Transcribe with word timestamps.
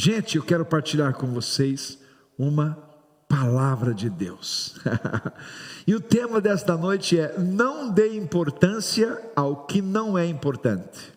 Gente, 0.00 0.36
eu 0.36 0.44
quero 0.44 0.64
partilhar 0.64 1.12
com 1.12 1.26
vocês 1.26 1.98
uma 2.38 2.78
palavra 3.28 3.92
de 3.92 4.08
Deus. 4.08 4.76
e 5.88 5.92
o 5.92 6.00
tema 6.00 6.40
desta 6.40 6.76
noite 6.76 7.18
é: 7.18 7.36
não 7.36 7.90
dê 7.90 8.16
importância 8.16 9.20
ao 9.34 9.66
que 9.66 9.82
não 9.82 10.16
é 10.16 10.24
importante. 10.24 11.12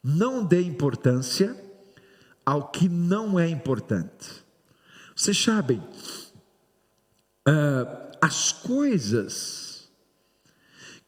Não 0.00 0.44
dê 0.44 0.62
importância 0.62 1.52
ao 2.46 2.68
que 2.68 2.88
não 2.88 3.36
é 3.36 3.48
importante. 3.48 4.44
Vocês 5.16 5.42
sabem, 5.42 5.78
uh, 7.48 8.16
as 8.20 8.52
coisas 8.52 9.90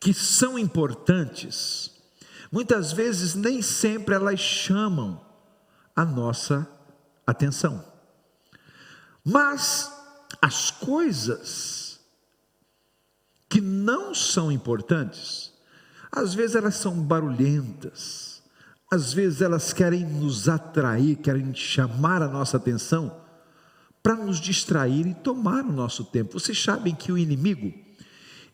que 0.00 0.12
são 0.12 0.58
importantes, 0.58 1.92
muitas 2.50 2.90
vezes 2.90 3.36
nem 3.36 3.62
sempre 3.62 4.16
elas 4.16 4.40
chamam 4.40 5.29
a 5.94 6.04
nossa 6.04 6.68
atenção. 7.26 7.84
Mas 9.24 9.92
as 10.40 10.70
coisas 10.70 12.00
que 13.48 13.60
não 13.60 14.14
são 14.14 14.50
importantes, 14.50 15.52
às 16.10 16.34
vezes 16.34 16.56
elas 16.56 16.76
são 16.76 17.00
barulhentas, 17.00 18.42
às 18.90 19.12
vezes 19.12 19.40
elas 19.40 19.72
querem 19.72 20.04
nos 20.04 20.48
atrair, 20.48 21.16
querem 21.16 21.54
chamar 21.54 22.22
a 22.22 22.28
nossa 22.28 22.56
atenção 22.56 23.20
para 24.02 24.14
nos 24.14 24.40
distrair 24.40 25.06
e 25.06 25.14
tomar 25.14 25.64
o 25.64 25.72
nosso 25.72 26.04
tempo. 26.04 26.38
Vocês 26.38 26.60
sabem 26.60 26.94
que 26.94 27.12
o 27.12 27.18
inimigo, 27.18 27.72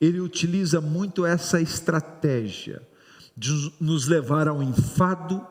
ele 0.00 0.20
utiliza 0.20 0.80
muito 0.80 1.24
essa 1.24 1.60
estratégia 1.60 2.87
de 3.37 3.73
nos 3.80 4.06
levar 4.06 4.48
ao 4.48 4.62
enfado, 4.62 5.46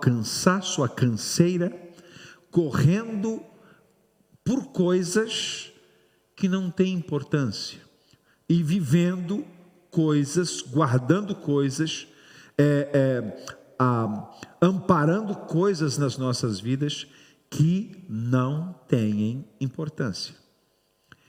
cansaço, 0.00 0.82
à 0.82 0.88
canseira, 0.88 1.72
correndo 2.50 3.42
por 4.44 4.66
coisas 4.66 5.72
que 6.36 6.48
não 6.48 6.70
têm 6.70 6.94
importância 6.94 7.80
e 8.48 8.62
vivendo 8.62 9.44
coisas, 9.90 10.60
guardando 10.60 11.34
coisas, 11.34 12.06
é, 12.58 12.90
é, 12.92 13.56
a, 13.78 14.30
amparando 14.60 15.34
coisas 15.34 15.96
nas 15.98 16.16
nossas 16.16 16.60
vidas 16.60 17.06
que 17.48 18.04
não 18.08 18.74
têm 18.88 19.44
importância. 19.60 20.34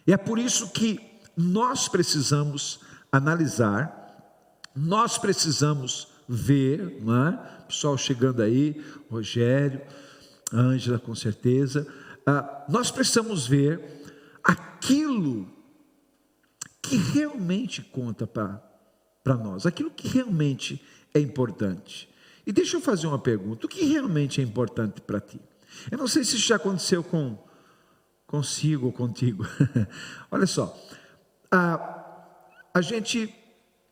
E 0.06 0.14
é 0.14 0.18
por 0.18 0.38
isso 0.38 0.70
que 0.70 1.00
nós 1.36 1.88
precisamos 1.88 2.80
analisar, 3.12 4.04
nós 4.76 5.18
precisamos 5.18 6.08
ver, 6.28 7.00
não 7.02 7.28
é? 7.28 7.32
pessoal 7.68 7.98
chegando 7.98 8.42
aí, 8.42 8.84
Rogério, 9.10 9.82
Ângela, 10.54 11.00
com 11.00 11.16
certeza 11.16 11.88
ah, 12.26 12.66
nós 12.68 12.90
precisamos 12.90 13.46
ver 13.46 13.80
aquilo 14.44 15.48
que 16.82 16.98
realmente 16.98 17.82
conta 17.84 18.26
para 18.26 19.38
nós, 19.38 19.66
aquilo 19.66 19.92
que 19.92 20.08
realmente 20.08 20.84
é 21.14 21.20
importante. 21.20 22.10
E 22.46 22.52
deixa 22.52 22.78
eu 22.78 22.82
fazer 22.82 23.06
uma 23.08 23.20
pergunta: 23.20 23.66
o 23.66 23.70
que 23.70 23.86
realmente 23.86 24.42
é 24.42 24.44
importante 24.44 25.02
para 25.02 25.20
ti? 25.20 25.40
Eu 25.92 25.98
não 25.98 26.08
sei 26.08 26.24
se 26.24 26.36
isso 26.36 26.48
já 26.48 26.56
aconteceu 26.56 27.04
com 27.04 27.38
consigo 28.26 28.88
ou 28.88 28.92
contigo. 28.92 29.46
Olha 30.32 30.48
só, 30.48 30.76
a, 31.52 32.38
a 32.74 32.82
gente 32.82 33.34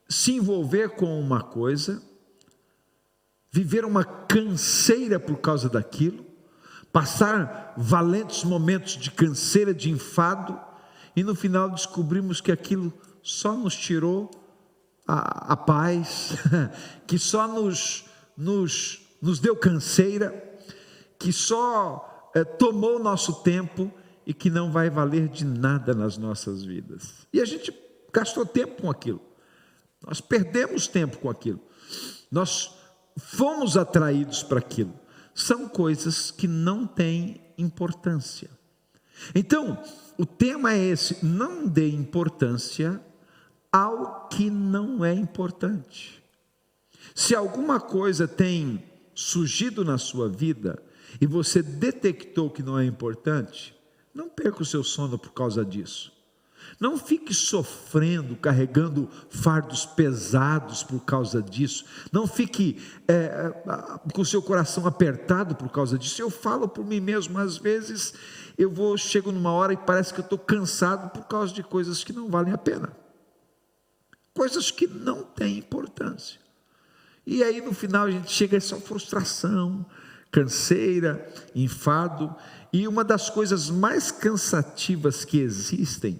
se 0.09 0.34
envolver 0.34 0.89
com 0.89 1.20
uma 1.20 1.44
coisa, 1.44 2.02
viver 3.54 3.86
uma 3.86 4.04
canseira 4.04 5.20
por 5.20 5.38
causa 5.38 5.70
daquilo, 5.70 6.26
passar 6.92 7.76
valentes 7.78 8.44
momentos 8.44 8.94
de 8.94 9.12
canseira, 9.12 9.72
de 9.72 9.92
enfado, 9.92 10.60
e 11.16 11.23
no 11.23 11.36
final 11.36 11.70
descobrimos 11.70 12.42
que 12.42 12.52
aquilo 12.52 12.92
só 13.22 13.56
nos 13.56 13.76
tirou 13.76 14.32
a, 15.08 15.54
a 15.54 15.55
paz, 15.55 16.32
que 17.05 17.20
só 17.20 17.48
nos, 17.48 18.05
nos, 18.36 19.08
nos 19.22 19.39
deu 19.39 19.56
canseira, 19.56 20.33
que 21.20 21.32
só 21.32 22.32
é, 22.33 22.44
tomou 22.44 22.98
nosso 22.98 23.44
tempo 23.44 23.94
e 24.26 24.33
que 24.33 24.50
não 24.50 24.72
vai 24.72 24.89
valer 24.89 25.27
de 25.27 25.45
nada 25.45 25.94
nas 25.94 26.17
nossas 26.17 26.64
vidas. 26.64 27.27
E 27.32 27.39
a 27.39 27.45
gente 27.45 27.72
gastou 28.11 28.48
tempo 28.48 28.82
com 28.82 28.89
aquilo, 28.89 29.22
nós 30.04 30.20
perdemos 30.20 30.88
tempo 30.88 31.20
com 31.20 31.30
aquilo, 31.30 31.60
nós 32.32 32.82
fomos 33.18 33.78
atraídos 33.78 34.44
para 34.44 34.60
aquilo 34.60 34.94
são 35.34 35.68
coisas 35.68 36.32
que 36.32 36.48
não 36.48 36.86
têm 36.86 37.42
importância. 37.58 38.50
Então, 39.34 39.82
o 40.18 40.26
tema 40.26 40.74
é 40.74 40.78
esse: 40.78 41.26
não 41.26 41.68
dê 41.68 41.90
importância 41.90 43.02
ao 43.72 44.28
que 44.28 44.50
não 44.50 45.04
é 45.04 45.14
importante. 45.14 46.24
Se 47.16 47.36
alguma 47.36 47.80
coisa 47.80 48.28
tem 48.28 48.84
surgido 49.14 49.84
na 49.84 49.98
sua 49.98 50.30
vida 50.30 50.82
e 51.20 51.28
você 51.28 51.62
detectou 51.62 52.50
que 52.50 52.64
não 52.64 52.78
é 52.78 52.86
importante, 52.86 53.76
não 54.14 54.30
perca 54.30 54.62
o 54.62 54.66
seu 54.66 54.84
sono 54.84 55.18
por 55.18 55.34
causa 55.34 55.66
disso. 55.66 56.12
Não 56.80 56.98
fique 56.98 57.34
sofrendo, 57.34 58.36
carregando 58.36 59.10
fardos 59.30 59.86
pesados 59.86 60.84
por 60.84 61.00
causa 61.02 61.42
disso. 61.42 61.86
Não 62.12 62.28
fique 62.28 62.82
é, 63.08 63.14
é 63.14 64.12
com 64.12 64.22
o 64.22 64.26
seu 64.26 64.42
coração 64.42 64.86
apertado 64.86 65.56
por 65.56 65.70
causa 65.70 65.98
disso. 65.98 66.22
Eu 66.22 66.30
falo 66.30 66.68
por 66.68 66.86
mim 66.86 67.00
mesmo, 67.00 67.38
às 67.38 67.58
vezes 67.58 68.14
eu 68.58 68.70
vou, 68.70 68.98
chego 68.98 69.32
numa 69.32 69.52
hora 69.52 69.74
e 69.74 69.78
parece 69.78 70.14
que 70.14 70.20
eu 70.20 70.24
estou 70.24 70.38
cansado 70.38 71.10
por 71.12 71.26
causa 71.28 71.54
de 71.54 71.64
coisas 71.64 72.04
que 72.04 72.12
não 72.12 72.30
valem 72.30 72.54
a 72.54 72.58
pena. 72.58 72.92
Coisas 74.34 74.72
que 74.72 74.88
não 74.88 75.24
têm 75.24 75.60
importância. 75.60 76.40
E 77.26 77.44
aí 77.44 77.62
no 77.62 77.74
final 77.74 78.08
a 78.08 78.12
gente 78.12 78.32
chega 78.32 78.56
a 78.56 78.60
essa 78.60 78.76
frustração, 78.78 79.86
canseira, 80.32 81.26
enfado. 81.56 82.36
E 82.74 82.88
uma 82.88 83.04
das 83.04 83.30
coisas 83.30 83.70
mais 83.70 84.12
cansativas 84.12 85.24
que 85.24 85.40
existem 85.40 86.20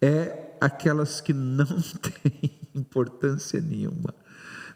é 0.00 0.56
aquelas 0.60 1.20
que 1.20 1.32
não 1.32 1.66
têm 2.00 2.58
importância 2.74 3.60
nenhuma, 3.60 4.14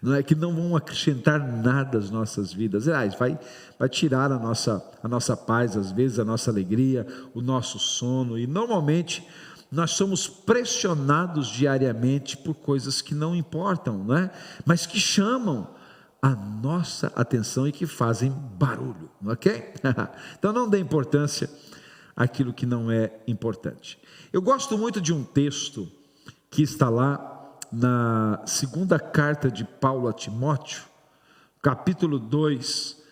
não 0.02 0.14
é 0.14 0.22
que 0.22 0.34
não 0.34 0.54
vão 0.54 0.76
acrescentar 0.76 1.40
nada 1.40 1.96
às 1.96 2.10
nossas 2.10 2.52
vidas. 2.52 2.86
Aliás, 2.86 3.14
vai, 3.14 3.38
vai 3.78 3.88
tirar 3.88 4.30
a 4.30 4.38
nossa, 4.38 4.84
a 5.02 5.08
nossa 5.08 5.34
paz, 5.36 5.76
às 5.76 5.90
vezes 5.90 6.18
a 6.18 6.24
nossa 6.24 6.50
alegria, 6.50 7.06
o 7.32 7.40
nosso 7.40 7.78
sono, 7.78 8.38
e 8.38 8.46
normalmente 8.46 9.26
nós 9.72 9.92
somos 9.92 10.28
pressionados 10.28 11.48
diariamente 11.48 12.36
por 12.36 12.54
coisas 12.54 13.00
que 13.00 13.14
não 13.14 13.34
importam, 13.34 14.04
não 14.04 14.16
é? 14.16 14.30
mas 14.64 14.86
que 14.86 15.00
chamam 15.00 15.68
a 16.20 16.30
nossa 16.30 17.12
atenção 17.16 17.66
e 17.66 17.72
que 17.72 17.86
fazem 17.86 18.30
barulho, 18.30 19.10
ok? 19.26 19.72
então 20.38 20.52
não 20.52 20.68
dê 20.68 20.78
importância 20.78 21.50
àquilo 22.16 22.52
que 22.52 22.66
não 22.66 22.90
é 22.90 23.12
importante. 23.26 23.98
Eu 24.32 24.40
gosto 24.40 24.76
muito 24.78 25.00
de 25.00 25.12
um 25.12 25.24
texto 25.24 25.88
que 26.50 26.62
está 26.62 26.88
lá 26.88 27.58
na 27.72 28.42
segunda 28.46 28.98
carta 28.98 29.50
de 29.50 29.64
Paulo 29.64 30.08
a 30.08 30.12
Timóteo, 30.12 30.82
capítulo 31.60 32.18
2, 32.18 33.02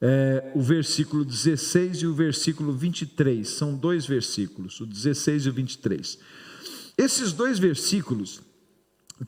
é, 0.00 0.52
o 0.54 0.62
versículo 0.62 1.24
16 1.24 1.98
e 1.98 2.06
o 2.06 2.14
versículo 2.14 2.72
23. 2.72 3.46
São 3.48 3.74
dois 3.74 4.06
versículos, 4.06 4.80
o 4.80 4.86
16 4.86 5.46
e 5.46 5.48
o 5.48 5.52
23. 5.52 6.18
Esses 6.96 7.32
dois 7.32 7.58
versículos 7.58 8.40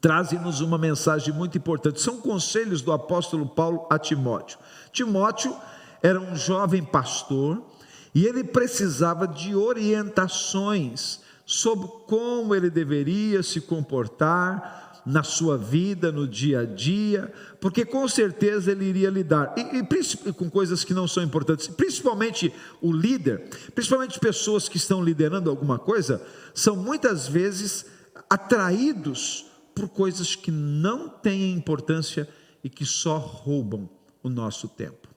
trazem-nos 0.00 0.60
uma 0.60 0.78
mensagem 0.78 1.34
muito 1.34 1.58
importante. 1.58 2.00
São 2.00 2.20
conselhos 2.20 2.80
do 2.80 2.92
apóstolo 2.92 3.46
Paulo 3.46 3.86
a 3.90 3.98
Timóteo. 3.98 4.58
Timóteo 4.92 5.54
era 6.02 6.20
um 6.20 6.36
jovem 6.36 6.82
pastor 6.82 7.69
e 8.14 8.26
ele 8.26 8.44
precisava 8.44 9.26
de 9.26 9.54
orientações 9.54 11.20
sobre 11.46 11.88
como 12.06 12.54
ele 12.54 12.70
deveria 12.70 13.42
se 13.42 13.60
comportar 13.60 15.02
na 15.04 15.22
sua 15.22 15.56
vida, 15.56 16.12
no 16.12 16.28
dia 16.28 16.60
a 16.60 16.64
dia, 16.64 17.32
porque 17.60 17.84
com 17.84 18.06
certeza 18.06 18.70
ele 18.70 18.84
iria 18.84 19.10
lidar 19.10 19.54
e, 19.56 19.78
e, 19.78 20.32
com 20.32 20.50
coisas 20.50 20.84
que 20.84 20.94
não 20.94 21.08
são 21.08 21.22
importantes, 21.22 21.68
principalmente 21.68 22.52
o 22.80 22.92
líder, 22.92 23.48
principalmente 23.74 24.20
pessoas 24.20 24.68
que 24.68 24.76
estão 24.76 25.02
liderando 25.02 25.50
alguma 25.50 25.78
coisa, 25.78 26.24
são 26.54 26.76
muitas 26.76 27.26
vezes 27.26 27.86
atraídos 28.28 29.46
por 29.74 29.88
coisas 29.88 30.34
que 30.34 30.50
não 30.50 31.08
têm 31.08 31.52
importância 31.52 32.28
e 32.62 32.68
que 32.68 32.84
só 32.84 33.18
roubam 33.18 33.88
o 34.22 34.28
nosso 34.28 34.68
tempo. 34.68 35.09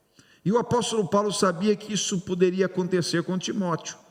E 0.46 0.52
o 0.52 0.58
apóstolo 0.58 1.08
Paulo 1.08 1.32
sabia 1.32 1.76
que 1.76 1.94
isso 1.94 2.22
poderia 2.22 2.66
acontecer 2.66 3.24
com 3.24 3.38
Timóteo 3.38 4.04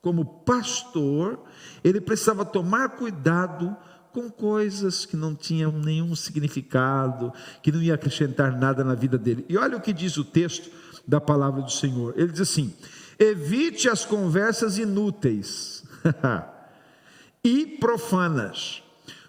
como 0.00 0.24
pastor, 0.24 1.40
ele 1.82 2.00
precisava 2.00 2.44
tomar 2.44 2.90
cuidado 2.90 3.76
com 4.12 4.30
coisas 4.30 5.04
que 5.04 5.16
não 5.16 5.34
tinham 5.34 5.72
nenhum 5.72 6.14
significado, 6.16 7.32
que 7.62 7.70
não 7.70 7.82
ia 7.82 7.94
acrescentar 7.94 8.56
nada 8.56 8.82
na 8.82 8.94
vida 8.94 9.18
dele. 9.18 9.44
E 9.48 9.56
olha 9.56 9.76
o 9.76 9.80
que 9.80 9.92
diz 9.92 10.16
o 10.16 10.24
texto 10.24 10.70
da 11.06 11.20
palavra 11.20 11.62
do 11.62 11.70
Senhor. 11.70 12.14
Ele 12.16 12.32
diz 12.32 12.40
assim: 12.40 12.74
evite 13.18 13.88
as 13.88 14.04
conversas 14.04 14.78
inúteis 14.78 15.84
e 17.44 17.66
profanas, 17.78 18.82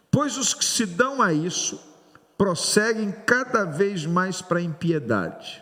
pois 0.10 0.38
os 0.38 0.54
que 0.54 0.66
se 0.66 0.86
dão 0.86 1.22
a 1.22 1.34
isso 1.34 1.80
prosseguem 2.38 3.12
cada 3.26 3.66
vez 3.66 4.06
mais 4.06 4.42
para 4.42 4.60
a 4.60 4.64
impiedade. 4.64 5.62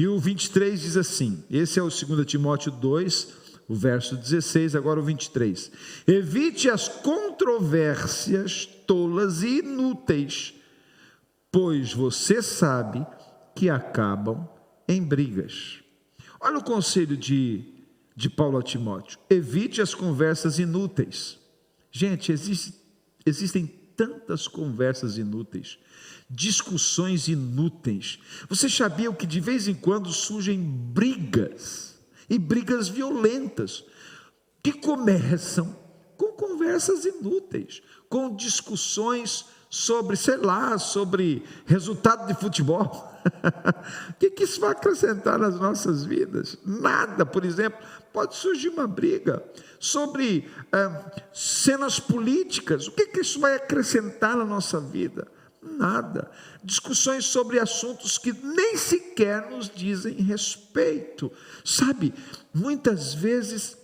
E 0.00 0.08
o 0.08 0.18
23 0.18 0.80
diz 0.80 0.96
assim: 0.96 1.44
esse 1.50 1.78
é 1.78 1.82
o 1.82 1.90
2 1.90 2.24
Timóteo 2.24 2.72
2, 2.72 3.34
o 3.68 3.74
verso 3.74 4.16
16, 4.16 4.74
agora 4.74 4.98
o 4.98 5.02
23. 5.02 5.70
Evite 6.06 6.70
as 6.70 6.88
controvérsias 6.88 8.64
tolas 8.86 9.42
e 9.42 9.58
inúteis, 9.58 10.54
pois 11.52 11.92
você 11.92 12.40
sabe 12.40 13.06
que 13.54 13.68
acabam 13.68 14.48
em 14.88 15.02
brigas. 15.02 15.80
Olha 16.40 16.56
o 16.56 16.64
conselho 16.64 17.14
de, 17.14 17.62
de 18.16 18.30
Paulo 18.30 18.56
a 18.56 18.62
Timóteo: 18.62 19.18
evite 19.28 19.82
as 19.82 19.94
conversas 19.94 20.58
inúteis. 20.58 21.38
Gente, 21.92 22.32
existe, 22.32 22.72
existem 23.26 23.66
tantas 24.08 24.48
conversas 24.48 25.18
inúteis, 25.18 25.78
discussões 26.28 27.28
inúteis. 27.28 28.18
Você 28.48 28.68
sabia 28.68 29.12
que 29.12 29.26
de 29.26 29.40
vez 29.40 29.68
em 29.68 29.74
quando 29.74 30.12
surgem 30.12 30.58
brigas? 30.58 31.90
e 32.30 32.38
brigas 32.38 32.88
violentas, 32.88 33.84
que 34.62 34.72
começam 34.72 35.76
com 36.16 36.28
conversas 36.32 37.04
inúteis, 37.04 37.82
com 38.08 38.36
discussões 38.36 39.46
sobre, 39.70 40.16
sei 40.16 40.36
lá, 40.36 40.76
sobre 40.76 41.44
resultado 41.64 42.26
de 42.26 42.34
futebol. 42.34 43.08
o 44.10 44.14
que, 44.14 44.30
que 44.30 44.42
isso 44.42 44.60
vai 44.60 44.72
acrescentar 44.72 45.38
nas 45.38 45.60
nossas 45.60 46.04
vidas? 46.04 46.58
Nada, 46.66 47.24
por 47.24 47.44
exemplo, 47.44 47.78
pode 48.12 48.34
surgir 48.34 48.70
uma 48.70 48.88
briga 48.88 49.42
sobre 49.78 50.50
é, 50.72 51.22
cenas 51.32 52.00
políticas. 52.00 52.88
O 52.88 52.92
que, 52.92 53.06
que 53.06 53.20
isso 53.20 53.38
vai 53.38 53.54
acrescentar 53.54 54.36
na 54.36 54.44
nossa 54.44 54.80
vida? 54.80 55.28
Nada. 55.62 56.28
Discussões 56.64 57.26
sobre 57.26 57.60
assuntos 57.60 58.18
que 58.18 58.32
nem 58.32 58.76
sequer 58.76 59.50
nos 59.50 59.70
dizem 59.70 60.14
respeito. 60.14 61.30
Sabe, 61.64 62.12
muitas 62.52 63.14
vezes 63.14 63.76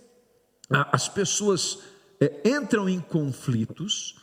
as 0.69 1.07
pessoas 1.07 1.79
é, 2.19 2.41
entram 2.43 2.89
em 2.89 2.99
conflitos 2.99 4.17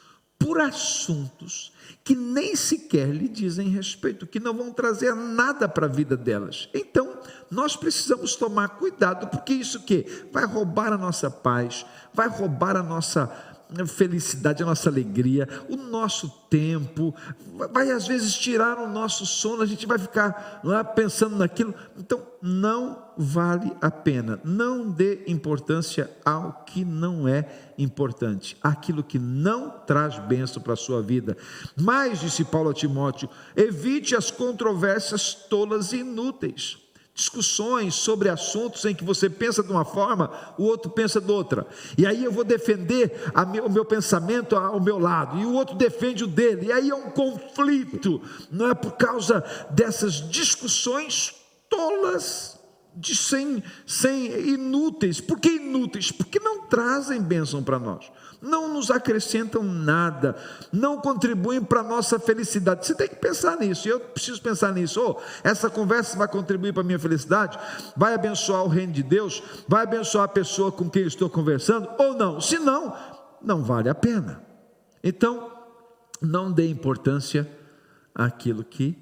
por 0.44 0.60
assuntos 0.60 1.72
que 2.04 2.14
nem 2.14 2.54
sequer 2.54 3.08
lhe 3.08 3.26
dizem 3.26 3.70
respeito, 3.70 4.26
que 4.26 4.38
não 4.38 4.52
vão 4.52 4.70
trazer 4.70 5.14
nada 5.14 5.66
para 5.66 5.86
a 5.86 5.88
vida 5.88 6.18
delas. 6.18 6.68
Então, 6.74 7.14
nós 7.50 7.74
precisamos 7.74 8.36
tomar 8.36 8.68
cuidado, 8.68 9.26
porque 9.28 9.54
isso 9.54 9.84
que 9.84 10.26
vai 10.30 10.44
roubar 10.44 10.92
a 10.92 10.98
nossa 10.98 11.30
paz, 11.30 11.86
vai 12.12 12.28
roubar 12.28 12.76
a 12.76 12.82
nossa 12.82 13.53
felicidade, 13.86 14.62
a 14.62 14.66
nossa 14.66 14.88
alegria, 14.88 15.48
o 15.68 15.76
nosso 15.76 16.28
tempo, 16.48 17.14
vai 17.72 17.90
às 17.90 18.06
vezes 18.06 18.34
tirar 18.34 18.78
o 18.78 18.88
nosso 18.88 19.26
sono, 19.26 19.62
a 19.62 19.66
gente 19.66 19.86
vai 19.86 19.98
ficar 19.98 20.60
lá 20.62 20.84
pensando 20.84 21.36
naquilo. 21.36 21.74
Então, 21.98 22.22
não 22.40 23.02
vale 23.16 23.72
a 23.80 23.90
pena. 23.90 24.38
Não 24.44 24.90
dê 24.90 25.24
importância 25.26 26.10
ao 26.24 26.64
que 26.66 26.84
não 26.84 27.26
é 27.26 27.46
importante, 27.78 28.56
aquilo 28.62 29.02
que 29.02 29.18
não 29.18 29.70
traz 29.70 30.18
bênção 30.18 30.62
para 30.62 30.74
a 30.74 30.76
sua 30.76 31.02
vida. 31.02 31.36
Mas, 31.76 32.20
disse 32.20 32.44
Paulo 32.44 32.70
a 32.70 32.74
Timóteo, 32.74 33.28
evite 33.56 34.14
as 34.14 34.30
controvérsias 34.30 35.34
tolas 35.34 35.92
e 35.92 35.98
inúteis 35.98 36.83
discussões 37.14 37.94
sobre 37.94 38.28
assuntos 38.28 38.84
em 38.84 38.94
que 38.94 39.04
você 39.04 39.30
pensa 39.30 39.62
de 39.62 39.70
uma 39.70 39.84
forma, 39.84 40.30
o 40.58 40.64
outro 40.64 40.90
pensa 40.90 41.20
de 41.20 41.30
outra. 41.30 41.66
E 41.96 42.04
aí 42.04 42.24
eu 42.24 42.32
vou 42.32 42.42
defender 42.42 43.12
o 43.64 43.70
meu 43.70 43.84
pensamento 43.84 44.56
ao 44.56 44.80
meu 44.80 44.98
lado, 44.98 45.38
e 45.38 45.46
o 45.46 45.52
outro 45.52 45.76
defende 45.76 46.24
o 46.24 46.26
dele. 46.26 46.66
E 46.66 46.72
aí 46.72 46.90
é 46.90 46.94
um 46.94 47.10
conflito, 47.10 48.20
não 48.50 48.68
é 48.68 48.74
por 48.74 48.92
causa 48.92 49.44
dessas 49.70 50.28
discussões 50.28 51.34
tolas, 51.70 52.58
de 52.96 53.16
sem, 53.16 53.62
sem 53.86 54.26
inúteis. 54.50 55.20
Por 55.20 55.38
que 55.40 55.56
inúteis? 55.56 56.12
Porque 56.12 56.38
não 56.38 56.66
trazem 56.66 57.20
bênção 57.20 57.62
para 57.62 57.78
nós 57.78 58.10
não 58.44 58.72
nos 58.72 58.90
acrescentam 58.90 59.62
nada, 59.62 60.36
não 60.70 61.00
contribuem 61.00 61.64
para 61.64 61.80
a 61.80 61.84
nossa 61.84 62.18
felicidade. 62.20 62.86
Você 62.86 62.94
tem 62.94 63.08
que 63.08 63.16
pensar 63.16 63.56
nisso, 63.56 63.88
eu 63.88 63.98
preciso 63.98 64.40
pensar 64.42 64.72
nisso. 64.72 65.00
Oh, 65.00 65.20
essa 65.42 65.70
conversa 65.70 66.16
vai 66.16 66.28
contribuir 66.28 66.72
para 66.72 66.82
a 66.82 66.84
minha 66.86 66.98
felicidade? 66.98 67.58
Vai 67.96 68.14
abençoar 68.14 68.62
o 68.62 68.68
reino 68.68 68.92
de 68.92 69.02
Deus? 69.02 69.42
Vai 69.66 69.84
abençoar 69.84 70.24
a 70.24 70.28
pessoa 70.28 70.70
com 70.70 70.88
quem 70.88 71.02
eu 71.02 71.08
estou 71.08 71.30
conversando? 71.30 71.88
Ou 71.98 72.14
não? 72.14 72.40
Se 72.40 72.58
não, 72.58 72.94
não 73.42 73.64
vale 73.64 73.88
a 73.88 73.94
pena. 73.94 74.44
Então, 75.02 75.50
não 76.20 76.52
dê 76.52 76.68
importância 76.68 77.50
àquilo 78.14 78.62
que 78.62 78.96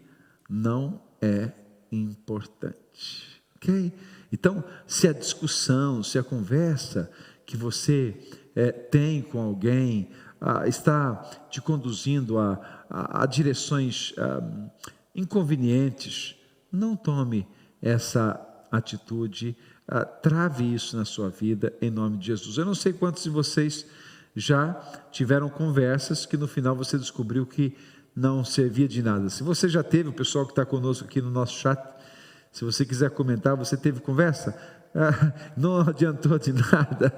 não 0.48 1.02
é 1.20 1.50
importante. 1.90 3.31
Ok? 3.62 3.92
Então, 4.32 4.64
se 4.86 5.06
a 5.06 5.12
discussão, 5.12 6.02
se 6.02 6.18
a 6.18 6.22
conversa 6.22 7.08
que 7.46 7.56
você 7.56 8.16
é, 8.56 8.72
tem 8.72 9.22
com 9.22 9.40
alguém, 9.40 10.10
ah, 10.40 10.66
está 10.66 11.14
te 11.48 11.60
conduzindo 11.60 12.38
a, 12.38 12.58
a, 12.90 13.22
a 13.22 13.26
direções 13.26 14.12
ah, 14.18 14.42
inconvenientes, 15.14 16.34
não 16.72 16.96
tome 16.96 17.46
essa 17.80 18.40
atitude, 18.70 19.56
ah, 19.86 20.04
trave 20.04 20.74
isso 20.74 20.96
na 20.96 21.04
sua 21.04 21.28
vida 21.28 21.72
em 21.80 21.90
nome 21.90 22.16
de 22.16 22.26
Jesus. 22.26 22.58
Eu 22.58 22.64
não 22.64 22.74
sei 22.74 22.92
quantos 22.92 23.22
de 23.22 23.30
vocês 23.30 23.86
já 24.34 24.74
tiveram 25.12 25.48
conversas 25.48 26.26
que 26.26 26.36
no 26.36 26.48
final 26.48 26.74
você 26.74 26.98
descobriu 26.98 27.46
que 27.46 27.76
não 28.16 28.44
servia 28.44 28.88
de 28.88 29.02
nada. 29.02 29.28
Se 29.28 29.42
você 29.42 29.68
já 29.68 29.82
teve, 29.82 30.08
o 30.08 30.12
pessoal 30.12 30.44
que 30.44 30.52
está 30.52 30.64
conosco 30.64 31.04
aqui 31.04 31.20
no 31.20 31.30
nosso 31.30 31.58
chat, 31.58 31.78
se 32.52 32.64
você 32.64 32.84
quiser 32.84 33.10
comentar, 33.10 33.56
você 33.56 33.76
teve 33.76 34.00
conversa? 34.00 34.54
não 35.56 35.80
adiantou 35.80 36.38
de 36.38 36.52
nada. 36.52 37.12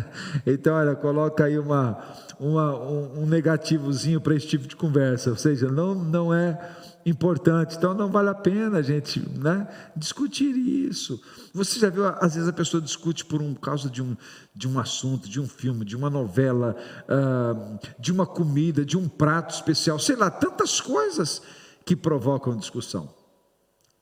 Então, 0.46 0.74
olha, 0.74 0.96
coloca 0.96 1.44
aí 1.44 1.58
uma, 1.58 1.98
uma 2.38 2.74
um, 2.76 3.26
negativozinho 3.26 4.20
para 4.20 4.34
esse 4.34 4.46
tipo 4.46 4.66
de 4.66 4.74
conversa, 4.74 5.30
ou 5.30 5.36
seja, 5.36 5.68
não, 5.68 5.94
não 5.94 6.32
é 6.32 6.58
importante, 7.04 7.76
então 7.76 7.92
não 7.92 8.10
vale 8.10 8.30
a 8.30 8.34
pena 8.34 8.78
a 8.78 8.82
gente 8.82 9.20
né, 9.38 9.68
discutir 9.94 10.56
isso. 10.56 11.20
Você 11.52 11.78
já 11.78 11.90
viu, 11.90 12.06
às 12.06 12.34
vezes 12.34 12.48
a 12.48 12.52
pessoa 12.52 12.80
discute 12.80 13.24
por 13.24 13.42
um 13.42 13.54
causa 13.54 13.90
de 13.90 14.02
um, 14.02 14.16
de 14.54 14.66
um 14.66 14.78
assunto, 14.78 15.28
de 15.28 15.40
um 15.40 15.46
filme, 15.46 15.84
de 15.84 15.96
uma 15.96 16.08
novela, 16.08 16.74
uh, 17.04 17.78
de 17.98 18.10
uma 18.10 18.26
comida, 18.26 18.84
de 18.84 18.96
um 18.96 19.08
prato 19.08 19.54
especial, 19.54 19.98
sei 19.98 20.16
lá, 20.16 20.30
tantas 20.30 20.80
coisas 20.80 21.42
que 21.84 21.94
provocam 21.94 22.56
discussão. 22.56 23.12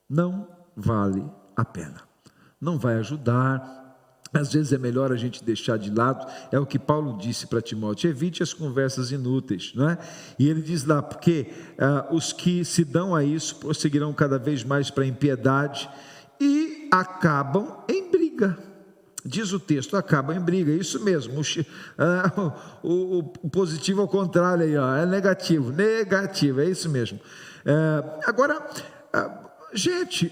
Não 0.08 0.57
vale 0.78 1.24
a 1.56 1.64
pena 1.64 2.08
não 2.60 2.78
vai 2.78 2.96
ajudar. 2.96 3.76
Às 4.32 4.52
vezes 4.52 4.74
é 4.74 4.78
melhor 4.78 5.10
a 5.10 5.16
gente 5.16 5.42
deixar 5.42 5.78
de 5.78 5.90
lado, 5.90 6.30
é 6.52 6.58
o 6.58 6.66
que 6.66 6.78
Paulo 6.78 7.16
disse 7.16 7.46
para 7.46 7.62
Timóteo: 7.62 8.10
evite 8.10 8.42
as 8.42 8.52
conversas 8.52 9.10
inúteis, 9.10 9.72
não 9.74 9.88
é? 9.88 9.98
E 10.38 10.48
ele 10.48 10.60
diz 10.60 10.84
lá, 10.84 11.00
porque 11.00 11.46
ah, 11.78 12.06
os 12.10 12.30
que 12.30 12.62
se 12.62 12.84
dão 12.84 13.14
a 13.14 13.24
isso 13.24 13.56
prosseguirão 13.56 14.12
cada 14.12 14.38
vez 14.38 14.62
mais 14.62 14.90
para 14.90 15.04
a 15.04 15.06
impiedade 15.06 15.88
e 16.38 16.88
acabam 16.92 17.78
em 17.88 18.10
briga. 18.10 18.58
Diz 19.24 19.52
o 19.52 19.58
texto, 19.58 19.96
acabam 19.96 20.36
em 20.36 20.40
briga, 20.40 20.72
isso 20.72 21.02
mesmo. 21.02 21.40
O, 21.40 21.42
ah, 21.96 22.78
o, 22.82 23.18
o 23.42 23.50
positivo 23.50 24.02
ao 24.02 24.08
contrário 24.08 24.62
aí, 24.62 24.76
ó, 24.76 24.94
é 24.94 25.06
negativo, 25.06 25.72
negativo, 25.72 26.60
é 26.60 26.66
isso 26.66 26.90
mesmo. 26.90 27.18
É, 27.64 28.20
agora, 28.26 28.60
ah, 29.14 29.48
gente, 29.72 30.30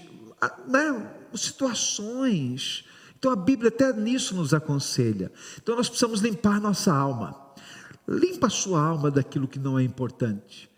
né? 0.67 1.11
situações. 1.33 2.85
Então 3.17 3.31
a 3.31 3.35
Bíblia 3.35 3.69
até 3.69 3.91
nisso 3.93 4.35
nos 4.35 4.53
aconselha. 4.53 5.31
Então 5.61 5.75
nós 5.75 5.89
precisamos 5.89 6.21
limpar 6.21 6.61
nossa 6.61 6.93
alma. 6.93 7.35
Limpa 8.07 8.47
a 8.47 8.49
sua 8.49 8.81
alma 8.81 9.11
daquilo 9.11 9.47
que 9.47 9.59
não 9.59 9.77
é 9.77 9.83
importante. 9.83 10.69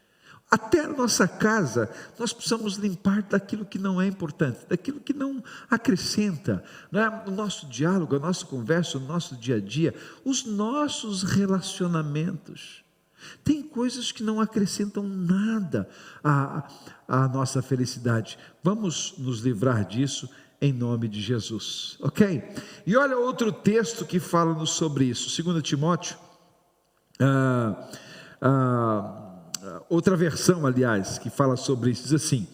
Até 0.50 0.80
a 0.80 0.88
nossa 0.88 1.28
casa, 1.28 1.92
nós 2.18 2.34
precisamos 2.34 2.74
limpar 2.76 3.22
daquilo 3.22 3.64
que 3.64 3.78
não 3.78 4.02
é 4.02 4.08
importante, 4.08 4.66
daquilo 4.68 5.00
que 5.00 5.14
não 5.14 5.44
acrescenta, 5.70 6.64
não 6.92 7.00
é? 7.00 7.24
o 7.28 7.32
nosso 7.32 7.68
diálogo, 7.68 8.16
a 8.16 8.20
nossa 8.20 8.44
conversa, 8.48 8.98
o 8.98 9.02
nosso 9.02 9.36
dia 9.36 9.58
a 9.58 9.60
dia, 9.60 9.94
os 10.26 10.46
nossos 10.46 11.22
relacionamentos. 11.22 12.84
Tem 13.44 13.62
coisas 13.62 14.12
que 14.12 14.24
não 14.24 14.40
acrescentam 14.40 15.04
nada 15.08 15.90
à, 16.24 16.68
à 17.08 17.28
nossa 17.28 17.62
felicidade. 17.62 18.38
Vamos 18.64 19.16
nos 19.18 19.40
livrar 19.40 19.86
disso 19.86 20.30
em 20.62 20.74
nome 20.74 21.08
de 21.08 21.22
Jesus, 21.22 21.98
ok? 22.02 22.44
E 22.86 22.96
olha 22.98 23.18
outro 23.18 23.52
texto 23.52 24.06
que 24.06 24.20
fala 24.20 24.66
sobre 24.66 25.06
isso, 25.06 25.42
2 25.42 25.64
Timóteo, 25.64 26.18
ah, 27.20 27.90
ah, 28.42 29.30
outra 29.90 30.16
versão, 30.16 30.66
aliás, 30.66 31.18
que 31.18 31.30
fala 31.30 31.56
sobre 31.56 31.92
isso, 31.92 32.04
diz 32.04 32.14
assim: 32.14 32.48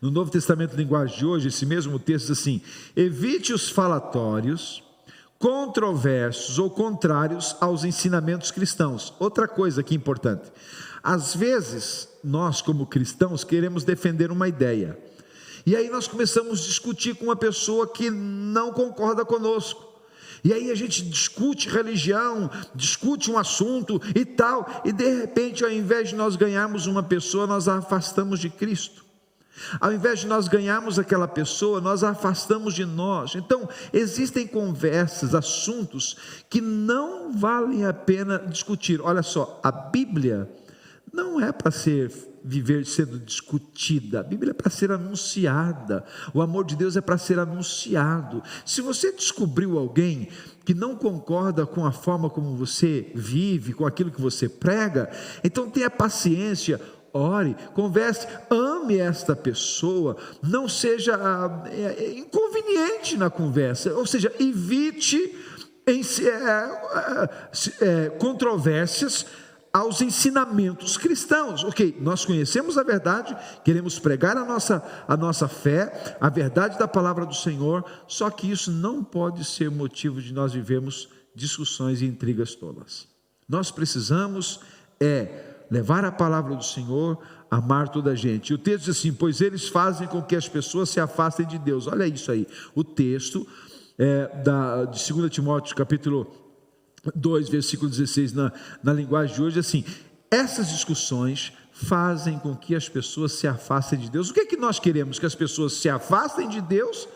No 0.00 0.10
Novo 0.10 0.30
Testamento, 0.30 0.76
linguagem 0.76 1.18
de 1.18 1.26
hoje, 1.26 1.48
esse 1.48 1.66
mesmo 1.66 1.98
texto 1.98 2.28
diz 2.28 2.38
assim: 2.38 2.62
evite 2.96 3.52
os 3.52 3.68
falatórios 3.68 4.82
controversos 5.38 6.58
ou 6.58 6.68
contrários 6.68 7.56
aos 7.60 7.84
ensinamentos 7.84 8.50
cristãos. 8.50 9.14
Outra 9.18 9.46
coisa 9.46 9.82
que 9.82 9.94
é 9.94 9.96
importante. 9.96 10.50
Às 11.02 11.34
vezes, 11.34 12.08
nós 12.24 12.60
como 12.60 12.86
cristãos 12.86 13.44
queremos 13.44 13.84
defender 13.84 14.30
uma 14.32 14.48
ideia. 14.48 14.98
E 15.64 15.76
aí 15.76 15.88
nós 15.88 16.08
começamos 16.08 16.60
a 16.60 16.66
discutir 16.66 17.14
com 17.14 17.26
uma 17.26 17.36
pessoa 17.36 17.86
que 17.86 18.10
não 18.10 18.72
concorda 18.72 19.24
conosco. 19.24 19.86
E 20.42 20.52
aí 20.52 20.70
a 20.70 20.74
gente 20.74 21.02
discute 21.02 21.68
religião, 21.68 22.50
discute 22.74 23.30
um 23.30 23.38
assunto 23.38 24.00
e 24.14 24.24
tal, 24.24 24.82
e 24.84 24.92
de 24.92 25.20
repente, 25.20 25.64
ao 25.64 25.70
invés 25.70 26.10
de 26.10 26.14
nós 26.14 26.36
ganharmos 26.36 26.86
uma 26.86 27.02
pessoa, 27.02 27.46
nós 27.46 27.66
a 27.66 27.76
afastamos 27.78 28.38
de 28.38 28.48
Cristo. 28.48 29.07
Ao 29.80 29.92
invés 29.92 30.20
de 30.20 30.26
nós 30.26 30.48
ganharmos 30.48 30.98
aquela 30.98 31.26
pessoa, 31.26 31.80
nós 31.80 32.04
a 32.04 32.18
afastamos 32.18 32.74
de 32.74 32.84
nós. 32.84 33.34
Então, 33.34 33.68
existem 33.92 34.46
conversas, 34.46 35.34
assuntos 35.34 36.16
que 36.50 36.60
não 36.60 37.32
valem 37.32 37.86
a 37.86 37.92
pena 37.92 38.38
discutir. 38.38 39.00
Olha 39.00 39.22
só, 39.22 39.60
a 39.62 39.70
Bíblia 39.70 40.50
não 41.12 41.40
é 41.40 41.52
para 41.52 41.70
ser 41.70 42.12
viver 42.44 42.86
sendo 42.86 43.18
discutida. 43.18 44.20
A 44.20 44.22
Bíblia 44.22 44.50
é 44.50 44.54
para 44.54 44.70
ser 44.70 44.90
anunciada. 44.92 46.04
O 46.32 46.40
amor 46.40 46.64
de 46.64 46.76
Deus 46.76 46.96
é 46.96 47.00
para 47.00 47.18
ser 47.18 47.38
anunciado. 47.38 48.42
Se 48.64 48.80
você 48.80 49.12
descobriu 49.12 49.78
alguém 49.78 50.28
que 50.64 50.74
não 50.74 50.94
concorda 50.94 51.66
com 51.66 51.84
a 51.84 51.92
forma 51.92 52.28
como 52.30 52.56
você 52.56 53.10
vive, 53.14 53.72
com 53.72 53.86
aquilo 53.86 54.10
que 54.10 54.20
você 54.20 54.48
prega, 54.48 55.10
então 55.42 55.70
tenha 55.70 55.90
paciência, 55.90 56.80
ore, 57.12 57.56
converse, 57.74 58.26
ame 58.50 58.98
esta 58.98 59.34
pessoa, 59.34 60.16
não 60.42 60.68
seja 60.68 61.16
ah, 61.16 61.64
é, 61.66 62.04
é, 62.04 62.18
inconveniente 62.18 63.16
na 63.16 63.30
conversa, 63.30 63.94
ou 63.94 64.06
seja, 64.06 64.32
evite 64.38 65.34
em, 65.86 66.00
é, 66.00 66.28
é, 67.82 68.06
é 68.06 68.10
controvérsias 68.10 69.26
aos 69.72 70.00
ensinamentos 70.00 70.96
cristãos. 70.96 71.62
Ok, 71.64 71.96
nós 72.00 72.24
conhecemos 72.24 72.78
a 72.78 72.82
verdade, 72.82 73.36
queremos 73.64 73.98
pregar 73.98 74.36
a 74.36 74.44
nossa, 74.44 74.82
a 75.06 75.16
nossa 75.16 75.48
fé, 75.48 76.16
a 76.20 76.28
verdade 76.28 76.78
da 76.78 76.88
palavra 76.88 77.24
do 77.24 77.34
Senhor, 77.34 77.84
só 78.06 78.30
que 78.30 78.50
isso 78.50 78.70
não 78.70 79.04
pode 79.04 79.44
ser 79.44 79.70
motivo 79.70 80.20
de 80.20 80.32
nós 80.32 80.52
vivermos 80.52 81.08
discussões 81.34 82.02
e 82.02 82.06
intrigas 82.06 82.54
tolas. 82.54 83.06
Nós 83.48 83.70
precisamos 83.70 84.60
é 85.00 85.57
levar 85.70 86.04
a 86.04 86.12
palavra 86.12 86.54
do 86.54 86.64
Senhor, 86.64 87.18
amar 87.50 87.88
toda 87.88 88.12
a 88.12 88.14
gente. 88.14 88.50
E 88.50 88.54
o 88.54 88.58
texto 88.58 88.86
diz 88.86 88.98
assim: 88.98 89.12
pois 89.12 89.40
eles 89.40 89.68
fazem 89.68 90.06
com 90.06 90.22
que 90.22 90.36
as 90.36 90.48
pessoas 90.48 90.90
se 90.90 91.00
afastem 91.00 91.46
de 91.46 91.58
Deus. 91.58 91.86
Olha 91.86 92.06
isso 92.06 92.30
aí. 92.30 92.46
O 92.74 92.82
texto 92.84 93.46
é, 93.98 94.28
da, 94.42 94.84
de 94.84 95.12
2 95.12 95.30
Timóteo, 95.30 95.74
capítulo 95.74 96.26
2, 97.14 97.48
versículo 97.48 97.90
16, 97.90 98.32
na, 98.32 98.52
na 98.82 98.92
linguagem 98.92 99.34
de 99.34 99.42
hoje, 99.42 99.58
assim: 99.58 99.84
essas 100.30 100.68
discussões 100.68 101.52
fazem 101.72 102.38
com 102.38 102.56
que 102.56 102.74
as 102.74 102.88
pessoas 102.88 103.32
se 103.32 103.46
afastem 103.46 103.98
de 103.98 104.10
Deus. 104.10 104.30
O 104.30 104.34
que 104.34 104.40
é 104.40 104.46
que 104.46 104.56
nós 104.56 104.80
queremos? 104.80 105.18
Que 105.18 105.26
as 105.26 105.34
pessoas 105.34 105.74
se 105.74 105.88
afastem 105.88 106.48
de 106.48 106.60
Deus 106.60 107.08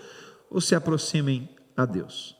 ou 0.48 0.60
se 0.60 0.74
aproximem 0.74 1.48
a 1.76 1.84
Deus? 1.84 2.36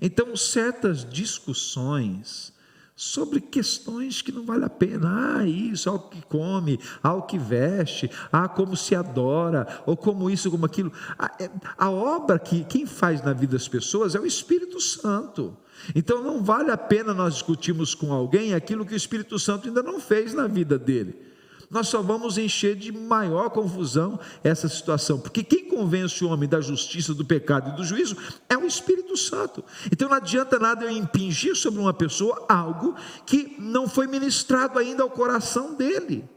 Então, 0.00 0.34
certas 0.36 1.04
discussões 1.04 2.52
sobre 2.96 3.40
questões 3.40 4.22
que 4.22 4.32
não 4.32 4.42
vale 4.42 4.64
a 4.64 4.70
pena. 4.70 5.36
Ah, 5.38 5.46
isso, 5.46 5.90
ao 5.90 5.98
que 5.98 6.22
come, 6.22 6.80
ao 7.02 7.26
que 7.26 7.38
veste, 7.38 8.10
ah, 8.32 8.48
como 8.48 8.74
se 8.74 8.94
adora, 8.94 9.82
ou 9.84 9.94
como 9.94 10.30
isso, 10.30 10.50
como 10.50 10.64
aquilo. 10.64 10.90
A, 11.18 11.30
é, 11.38 11.50
a 11.76 11.90
obra 11.90 12.38
que 12.38 12.64
quem 12.64 12.86
faz 12.86 13.22
na 13.22 13.34
vida 13.34 13.52
das 13.52 13.68
pessoas 13.68 14.14
é 14.14 14.18
o 14.18 14.26
Espírito 14.26 14.80
Santo. 14.80 15.54
Então 15.94 16.22
não 16.22 16.42
vale 16.42 16.70
a 16.70 16.76
pena 16.78 17.12
nós 17.12 17.34
discutirmos 17.34 17.94
com 17.94 18.10
alguém 18.10 18.54
aquilo 18.54 18.86
que 18.86 18.94
o 18.94 18.96
Espírito 18.96 19.38
Santo 19.38 19.68
ainda 19.68 19.82
não 19.82 20.00
fez 20.00 20.32
na 20.32 20.46
vida 20.46 20.78
dele 20.78 21.26
nós 21.70 21.88
só 21.88 22.02
vamos 22.02 22.38
encher 22.38 22.76
de 22.76 22.92
maior 22.92 23.50
confusão 23.50 24.18
essa 24.42 24.68
situação, 24.68 25.18
porque 25.18 25.42
quem 25.42 25.68
convence 25.68 26.24
o 26.24 26.28
homem 26.28 26.48
da 26.48 26.60
justiça, 26.60 27.14
do 27.14 27.24
pecado 27.24 27.70
e 27.70 27.76
do 27.76 27.84
juízo 27.84 28.16
é 28.48 28.56
o 28.56 28.66
Espírito 28.66 29.16
Santo. 29.16 29.64
Então 29.90 30.08
não 30.08 30.16
adianta 30.16 30.58
nada 30.58 30.84
eu 30.84 30.90
impingir 30.90 31.56
sobre 31.56 31.80
uma 31.80 31.94
pessoa 31.94 32.46
algo 32.48 32.94
que 33.24 33.56
não 33.58 33.88
foi 33.88 34.06
ministrado 34.06 34.78
ainda 34.78 35.02
ao 35.02 35.10
coração 35.10 35.74
dele. 35.74 36.28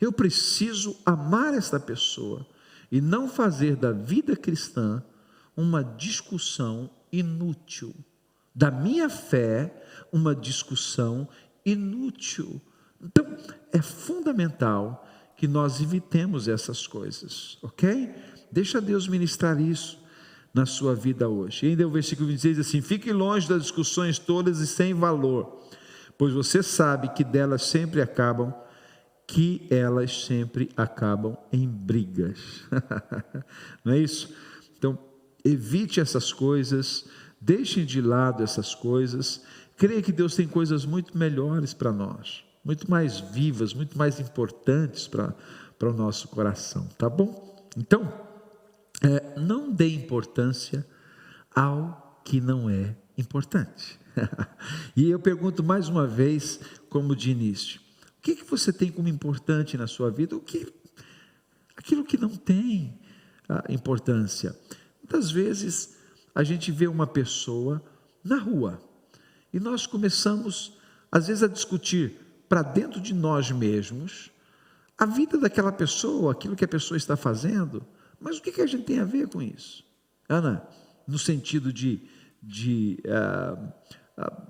Eu 0.00 0.12
preciso 0.12 0.96
amar 1.04 1.52
esta 1.52 1.78
pessoa 1.78 2.46
e 2.90 3.00
não 3.00 3.28
fazer 3.28 3.76
da 3.76 3.92
vida 3.92 4.34
cristã 4.34 5.02
uma 5.56 5.84
discussão 5.84 6.90
inútil, 7.12 7.94
da 8.54 8.70
minha 8.70 9.08
fé, 9.08 9.72
uma 10.10 10.34
discussão 10.34 11.28
inútil. 11.64 12.60
Então, 13.02 13.26
é 13.72 13.80
fundamental 13.80 15.06
que 15.36 15.48
nós 15.48 15.80
evitemos 15.80 16.48
essas 16.48 16.86
coisas, 16.86 17.56
ok? 17.62 18.14
Deixa 18.52 18.80
Deus 18.80 19.08
ministrar 19.08 19.58
isso 19.58 19.98
na 20.52 20.66
sua 20.66 20.94
vida 20.94 21.28
hoje. 21.28 21.64
E 21.64 21.68
ainda 21.70 21.86
o 21.86 21.90
versículo 21.90 22.28
26 22.28 22.56
diz 22.56 22.66
assim: 22.66 22.82
Fique 22.82 23.10
longe 23.10 23.48
das 23.48 23.62
discussões 23.62 24.18
todas 24.18 24.60
e 24.60 24.66
sem 24.66 24.92
valor, 24.92 25.64
pois 26.18 26.34
você 26.34 26.62
sabe 26.62 27.08
que 27.14 27.24
delas 27.24 27.62
sempre 27.62 28.02
acabam, 28.02 28.52
que 29.26 29.66
elas 29.70 30.24
sempre 30.26 30.68
acabam 30.76 31.38
em 31.50 31.66
brigas. 31.66 32.64
Não 33.82 33.94
é 33.94 33.98
isso? 33.98 34.34
Então, 34.76 34.98
evite 35.42 36.00
essas 36.00 36.34
coisas, 36.34 37.06
deixe 37.40 37.82
de 37.82 38.02
lado 38.02 38.42
essas 38.42 38.74
coisas, 38.74 39.42
creia 39.78 40.02
que 40.02 40.12
Deus 40.12 40.34
tem 40.34 40.46
coisas 40.46 40.84
muito 40.84 41.16
melhores 41.16 41.72
para 41.72 41.92
nós 41.92 42.49
muito 42.64 42.90
mais 42.90 43.20
vivas, 43.20 43.74
muito 43.74 43.96
mais 43.96 44.20
importantes 44.20 45.08
para 45.08 45.34
o 45.82 45.92
nosso 45.92 46.28
coração, 46.28 46.86
tá 46.98 47.08
bom? 47.08 47.68
Então, 47.76 48.12
é, 49.02 49.40
não 49.40 49.72
dê 49.72 49.88
importância 49.88 50.86
ao 51.54 52.22
que 52.24 52.40
não 52.40 52.68
é 52.68 52.94
importante. 53.16 53.98
e 54.96 55.08
eu 55.08 55.18
pergunto 55.18 55.62
mais 55.62 55.88
uma 55.88 56.06
vez, 56.06 56.60
como 56.88 57.16
de 57.16 57.30
início, 57.30 57.80
o 58.18 58.22
que, 58.22 58.36
que 58.36 58.44
você 58.44 58.72
tem 58.72 58.92
como 58.92 59.08
importante 59.08 59.78
na 59.78 59.86
sua 59.86 60.10
vida? 60.10 60.36
O 60.36 60.40
que, 60.40 60.70
aquilo 61.76 62.04
que 62.04 62.18
não 62.18 62.28
tem 62.28 63.00
importância. 63.68 64.56
Muitas 65.02 65.30
vezes 65.30 65.96
a 66.34 66.42
gente 66.42 66.70
vê 66.70 66.86
uma 66.86 67.06
pessoa 67.06 67.82
na 68.22 68.38
rua 68.38 68.80
e 69.52 69.58
nós 69.58 69.86
começamos, 69.86 70.78
às 71.10 71.26
vezes, 71.26 71.42
a 71.42 71.48
discutir 71.48 72.16
para 72.50 72.62
dentro 72.62 73.00
de 73.00 73.14
nós 73.14 73.52
mesmos 73.52 74.32
a 74.98 75.06
vida 75.06 75.38
daquela 75.38 75.70
pessoa, 75.70 76.32
aquilo 76.32 76.56
que 76.56 76.64
a 76.64 76.68
pessoa 76.68 76.98
está 76.98 77.16
fazendo. 77.16 77.86
Mas 78.20 78.38
o 78.38 78.42
que, 78.42 78.60
a 78.60 78.66
gente 78.66 78.82
tem 78.82 78.98
a 78.98 79.04
ver 79.04 79.28
com 79.28 79.40
isso? 79.40 79.84
Ana, 80.28 80.66
no 81.06 81.16
sentido 81.16 81.72
de, 81.72 82.02
de 82.42 83.00
uh, 83.06 83.68
uh, 84.20 84.42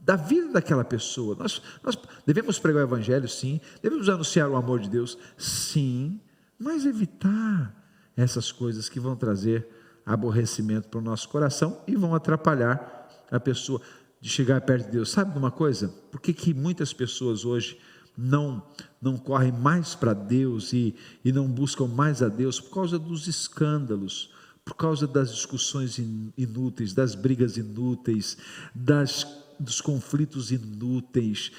da 0.00 0.14
vida 0.14 0.52
daquela 0.52 0.84
pessoa. 0.84 1.34
Nós, 1.36 1.60
nós 1.82 1.98
devemos 2.24 2.60
pregar 2.60 2.84
o 2.84 2.86
Evangelho, 2.86 3.28
sim, 3.28 3.60
devemos 3.82 4.08
anunciar 4.08 4.48
o 4.48 4.56
amor 4.56 4.78
de 4.78 4.88
Deus, 4.88 5.18
sim, 5.36 6.20
mas 6.56 6.86
evitar 6.86 7.74
essas 8.16 8.52
coisas 8.52 8.88
que 8.88 9.00
vão 9.00 9.16
trazer 9.16 9.66
aborrecimento 10.06 10.88
para 10.88 10.98
o 10.98 11.02
nosso 11.02 11.28
coração 11.28 11.82
e 11.88 11.96
vão 11.96 12.14
atrapalhar 12.14 13.26
a 13.30 13.40
pessoa 13.40 13.82
de 14.20 14.28
chegar 14.28 14.60
perto 14.60 14.86
de 14.86 14.92
Deus. 14.92 15.10
Sabe 15.10 15.32
de 15.32 15.38
uma 15.38 15.50
coisa? 15.50 15.88
Por 16.10 16.20
que, 16.20 16.32
que 16.32 16.52
muitas 16.52 16.92
pessoas 16.92 17.44
hoje 17.44 17.78
não, 18.16 18.62
não 19.00 19.16
correm 19.16 19.52
mais 19.52 19.94
para 19.94 20.12
Deus 20.12 20.72
e, 20.72 20.94
e 21.24 21.32
não 21.32 21.46
buscam 21.46 21.86
mais 21.86 22.22
a 22.22 22.28
Deus? 22.28 22.60
Por 22.60 22.74
causa 22.74 22.98
dos 22.98 23.26
escândalos, 23.28 24.30
por 24.64 24.74
causa 24.74 25.06
das 25.06 25.30
discussões 25.30 25.98
inúteis, 26.36 26.92
das 26.92 27.14
brigas 27.14 27.56
inúteis, 27.56 28.36
das, 28.74 29.26
dos 29.58 29.80
conflitos 29.80 30.50
inúteis. 30.50 31.52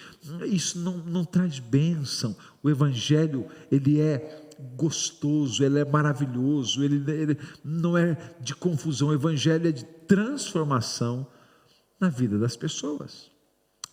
Isso 0.46 0.78
não, 0.80 0.98
não 0.98 1.26
traz 1.26 1.60
bênção. 1.60 2.36
O 2.62 2.70
Evangelho, 2.70 3.48
ele 3.72 4.00
é 4.00 4.48
gostoso, 4.76 5.64
ele 5.64 5.80
é 5.80 5.86
maravilhoso, 5.86 6.84
ele, 6.84 7.10
ele 7.10 7.38
não 7.64 7.98
é 7.98 8.18
de 8.42 8.54
confusão. 8.54 9.08
O 9.08 9.14
Evangelho 9.14 9.68
é 9.68 9.72
de 9.72 9.86
transformação 9.86 11.26
na 12.00 12.10
vida 12.10 12.38
das 12.38 12.56
pessoas. 12.56 13.30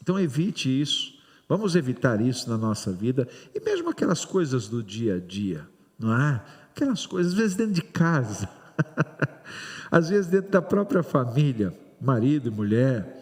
Então 0.01 0.19
evite 0.19 0.69
isso. 0.69 1.17
Vamos 1.49 1.77
evitar 1.77 2.21
isso 2.21 2.49
na 2.51 2.59
nossa 2.59 2.93
vida 2.93 3.29
e 3.55 3.61
mesmo 3.61 3.91
aquelas 3.91 4.25
coisas 4.25 4.69
do 4.69 4.83
dia 4.83 5.17
a 5.17 5.19
dia, 5.19 5.69
não 5.99 6.13
é? 6.13 6.43
Aquelas 6.71 7.07
coisas, 7.07 7.33
às 7.33 7.39
vezes 7.39 7.57
dentro 7.57 7.75
de 7.75 7.83
casa, 7.83 8.49
às 9.91 10.09
vezes 10.09 10.31
dentro 10.31 10.51
da 10.51 10.61
própria 10.61 11.03
família, 11.03 11.73
marido 12.01 12.49
e 12.49 12.51
mulher, 12.51 13.17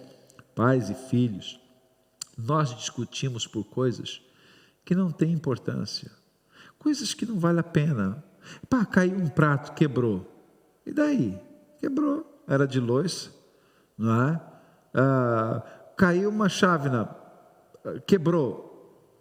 pais 0.55 0.89
e 0.89 0.95
filhos. 0.95 1.61
Nós 2.37 2.75
discutimos 2.75 3.47
por 3.47 3.65
coisas 3.65 4.23
que 4.85 4.95
não 4.95 5.13
têm 5.13 5.33
importância, 5.33 6.11
coisas 6.79 7.13
que 7.13 7.27
não 7.27 7.39
vale 7.39 7.61
a 7.61 7.65
pena. 7.65 8.25
Pá, 8.69 8.85
caiu 8.85 9.17
um 9.17 9.29
prato, 9.29 9.75
quebrou. 9.75 10.31
E 10.85 10.93
daí? 10.93 11.39
Quebrou. 11.79 12.43
Era 12.47 12.67
de 12.67 12.81
loiça, 12.81 13.31
não 13.97 14.29
é? 14.29 14.54
Ah, 14.95 15.63
caiu 15.97 16.31
uma 16.31 16.49
chávena, 16.49 17.09
quebrou. 18.07 18.73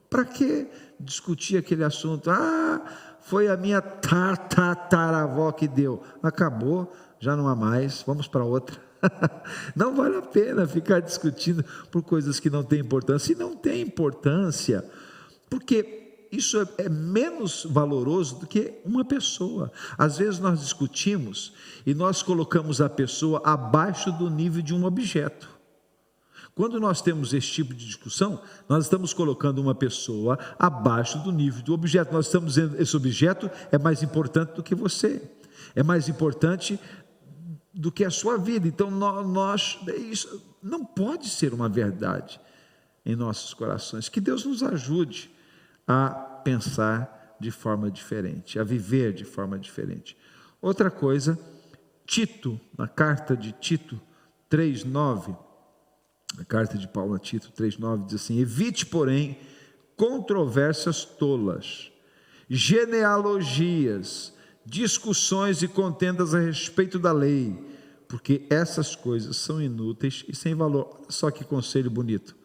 Para 0.10 0.26
que 0.26 0.68
discutir 1.00 1.58
aquele 1.58 1.84
assunto? 1.84 2.30
Ah, 2.30 2.82
foi 3.22 3.48
a 3.48 3.58
minha 3.58 3.82
tataravó 3.82 5.52
que 5.52 5.68
deu. 5.68 6.04
Acabou, 6.22 6.94
já 7.20 7.36
não 7.36 7.48
há 7.48 7.56
mais, 7.56 8.04
vamos 8.06 8.28
para 8.28 8.44
outra. 8.44 8.80
não 9.76 9.96
vale 9.96 10.18
a 10.18 10.22
pena 10.22 10.68
ficar 10.68 11.02
discutindo 11.02 11.64
por 11.92 12.04
coisas 12.04 12.40
que 12.40 12.50
não 12.50 12.64
têm 12.64 12.80
importância. 12.80 13.34
E 13.34 13.36
não 13.36 13.56
tem 13.56 13.82
importância, 13.82 14.86
porque 15.50 16.28
isso 16.32 16.60
é, 16.60 16.86
é 16.86 16.90
menos 16.90 17.66
valoroso 17.70 18.40
do 18.40 18.48
que 18.48 18.74
uma 18.84 19.06
pessoa. 19.06 19.72
Às 19.98 20.18
vezes 20.18 20.40
nós 20.40 20.60
discutimos 20.60 21.54
e 21.86 21.94
nós 21.94 22.24
colocamos 22.24 22.82
a 22.82 22.90
pessoa 22.90 23.42
abaixo 23.44 24.12
do 24.12 24.30
nível 24.30 24.62
de 24.62 24.74
um 24.74 24.84
objeto. 24.84 25.53
Quando 26.56 26.80
nós 26.80 27.02
temos 27.02 27.34
esse 27.34 27.48
tipo 27.48 27.74
de 27.74 27.86
discussão, 27.86 28.40
nós 28.70 28.84
estamos 28.84 29.12
colocando 29.12 29.60
uma 29.60 29.74
pessoa 29.74 30.38
abaixo 30.60 31.18
do 31.24 31.32
nível 31.32 31.64
do 31.64 31.74
objeto. 31.74 32.14
Nós 32.14 32.28
estamos 32.28 32.54
dizendo 32.54 32.80
esse 32.80 32.96
objeto 32.96 33.50
é 33.72 33.78
mais 33.78 34.04
importante 34.04 34.54
do 34.54 34.62
que 34.62 34.76
você, 34.76 35.22
é 35.76 35.82
mais 35.82 36.08
importante 36.08 36.80
do 37.74 37.92
que 37.92 38.06
a 38.06 38.12
sua 38.12 38.38
vida. 38.38 38.68
Então 38.68 38.92
nós 38.92 39.80
isso 40.12 40.58
não 40.62 40.86
pode 40.86 41.28
ser 41.28 41.54
uma 41.54 41.68
verdade 41.68 42.40
em 43.04 43.16
nossos 43.16 43.54
corações. 43.54 44.08
Que 44.08 44.22
Deus 44.22 44.46
nos 44.46 44.62
ajude 44.62 45.32
a 45.88 46.10
pensar 46.44 47.36
de 47.40 47.50
forma 47.50 47.90
diferente, 47.90 48.60
a 48.60 48.64
viver 48.64 49.12
de 49.12 49.26
forma 49.26 49.58
diferente. 49.58 50.16
Outra 50.62 50.92
coisa, 50.92 51.38
Tito, 52.06 52.60
na 52.78 52.88
carta 52.88 53.36
de 53.36 53.52
Tito 53.54 54.00
3:9 54.50 55.36
a 56.38 56.44
carta 56.44 56.78
de 56.78 56.88
Paulo 56.88 57.14
a 57.14 57.20
Tito 57.20 57.52
3,9 57.52 58.06
diz 58.06 58.16
assim: 58.16 58.40
Evite, 58.40 58.86
porém, 58.86 59.38
controvérsias 59.96 61.06
tolas, 61.06 61.92
genealogias, 62.50 64.34
discussões 64.66 65.62
e 65.62 65.68
contendas 65.68 66.34
a 66.34 66.40
respeito 66.40 66.98
da 66.98 67.12
lei, 67.12 67.56
porque 68.08 68.46
essas 68.50 68.96
coisas 68.96 69.38
são 69.38 69.62
inúteis 69.62 70.26
e 70.28 70.36
sem 70.36 70.56
valor. 70.56 71.02
Só 71.10 71.30
que 71.30 71.44
conselho 71.44 71.90
bonito. 71.90 72.36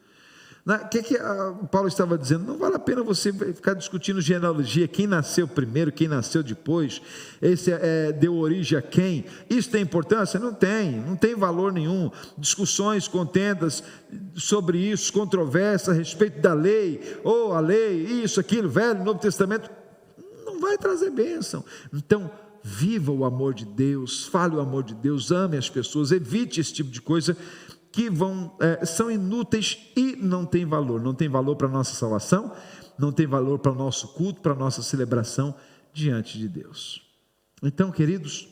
O 0.68 0.88
que, 0.90 1.02
que 1.02 1.18
Paulo 1.70 1.88
estava 1.88 2.18
dizendo? 2.18 2.44
Não 2.44 2.58
vale 2.58 2.76
a 2.76 2.78
pena 2.78 3.02
você 3.02 3.32
ficar 3.32 3.72
discutindo 3.72 4.20
genealogia, 4.20 4.86
quem 4.86 5.06
nasceu 5.06 5.48
primeiro, 5.48 5.90
quem 5.90 6.06
nasceu 6.06 6.42
depois, 6.42 7.00
esse 7.40 7.72
é, 7.72 8.12
deu 8.12 8.36
origem 8.36 8.78
a 8.78 8.82
quem. 8.82 9.24
Isso 9.48 9.70
tem 9.70 9.80
importância? 9.80 10.38
Não 10.38 10.52
tem, 10.52 11.00
não 11.00 11.16
tem 11.16 11.34
valor 11.34 11.72
nenhum. 11.72 12.10
Discussões, 12.36 13.08
contendas 13.08 13.82
sobre 14.34 14.76
isso, 14.76 15.10
controvérsias 15.10 15.88
a 15.88 15.98
respeito 15.98 16.38
da 16.42 16.52
lei, 16.52 17.18
ou 17.24 17.54
a 17.54 17.60
lei, 17.60 18.02
isso, 18.22 18.38
aquilo, 18.38 18.68
Velho, 18.68 19.02
Novo 19.02 19.20
Testamento, 19.20 19.70
não 20.44 20.60
vai 20.60 20.76
trazer 20.76 21.08
bênção. 21.10 21.64
Então, 21.94 22.30
viva 22.62 23.10
o 23.10 23.24
amor 23.24 23.54
de 23.54 23.64
Deus, 23.64 24.26
fale 24.26 24.56
o 24.56 24.60
amor 24.60 24.82
de 24.82 24.94
Deus, 24.94 25.30
ame 25.30 25.56
as 25.56 25.70
pessoas, 25.70 26.12
evite 26.12 26.60
esse 26.60 26.74
tipo 26.74 26.90
de 26.90 27.00
coisa 27.00 27.34
que 27.90 28.10
vão, 28.10 28.56
é, 28.60 28.84
são 28.84 29.10
inúteis 29.10 29.90
e 29.96 30.16
não 30.16 30.44
têm 30.44 30.66
valor. 30.66 31.00
Não 31.00 31.14
tem 31.14 31.28
valor 31.28 31.56
para 31.56 31.66
a 31.66 31.70
nossa 31.70 31.94
salvação, 31.94 32.54
não 32.98 33.12
tem 33.12 33.26
valor 33.26 33.58
para 33.58 33.72
o 33.72 33.74
nosso 33.74 34.08
culto, 34.14 34.40
para 34.40 34.52
a 34.52 34.56
nossa 34.56 34.82
celebração 34.82 35.54
diante 35.92 36.38
de 36.38 36.48
Deus. 36.48 37.02
Então, 37.62 37.90
queridos, 37.90 38.48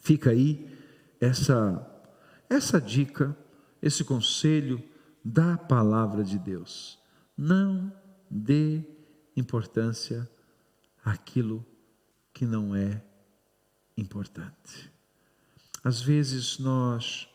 fica 0.00 0.30
aí 0.30 0.68
essa, 1.20 1.86
essa 2.48 2.80
dica, 2.80 3.36
esse 3.80 4.04
conselho 4.04 4.82
da 5.24 5.56
palavra 5.56 6.24
de 6.24 6.38
Deus. 6.38 6.98
Não 7.36 7.92
dê 8.28 8.82
importância 9.36 10.28
àquilo 11.04 11.64
que 12.32 12.44
não 12.44 12.74
é 12.74 13.02
importante. 13.96 14.90
Às 15.84 16.00
vezes 16.00 16.58
nós 16.58 17.28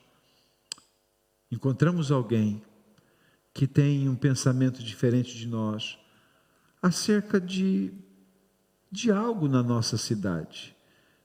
encontramos 1.52 2.12
alguém 2.12 2.62
que 3.54 3.66
tem 3.66 4.08
um 4.08 4.16
pensamento 4.16 4.84
diferente 4.84 5.36
de 5.38 5.48
nós 5.48 5.98
acerca 6.82 7.40
de, 7.42 7.92
de 8.92 9.12
algo 9.12 9.48
na 9.48 9.64
nossa 9.64 9.98
cidade, 9.98 10.76